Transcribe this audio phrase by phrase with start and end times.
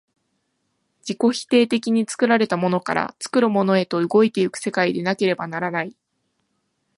[1.01, 5.95] 自己否定的に作られたものから作るものへと動いて行く世界でなければならない。